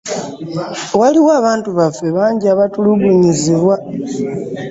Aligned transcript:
Waliwo 0.99 1.31
abantu 1.39 1.69
baffe 1.77 2.07
bangi 2.17 2.45
abatulugunyizibwa. 2.53 3.75